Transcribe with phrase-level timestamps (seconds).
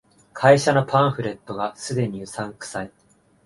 [0.33, 2.91] 会社のパンフレットが既にうさんくさい